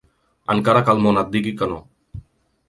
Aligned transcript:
Encara 0.53 0.81
que 0.87 0.95
el 0.97 1.03
món 1.07 1.21
et 1.23 1.29
digui 1.37 1.53
que 1.61 1.69
no. 1.75 1.79